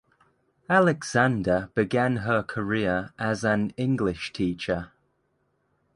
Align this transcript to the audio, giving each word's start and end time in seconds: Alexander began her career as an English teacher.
Alexander 0.67 1.69
began 1.75 2.15
her 2.25 2.41
career 2.41 3.13
as 3.19 3.43
an 3.43 3.71
English 3.77 4.33
teacher. 4.33 4.89